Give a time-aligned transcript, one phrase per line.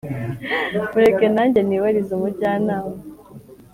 [0.91, 2.95] mureke nange nibarize umujyanama.